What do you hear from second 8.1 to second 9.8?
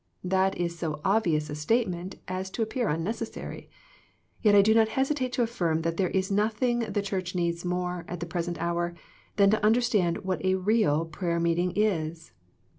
the present hour than to